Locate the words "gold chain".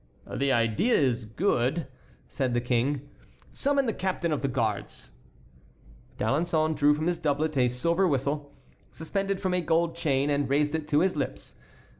9.61-10.31